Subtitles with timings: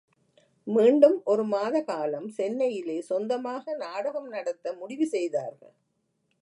[0.67, 5.75] மீண்டும் ஒரு மாத காலம் சென்னையிலே சொந்தமாக நாடகம் நடத்த முடிவு செய்தார்கள்.